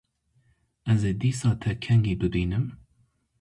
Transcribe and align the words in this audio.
Ez 0.91 1.01
ê 1.09 1.13
dîsa 1.21 1.51
te 1.61 1.71
kengî 1.83 2.15
bibînim? 2.21 2.65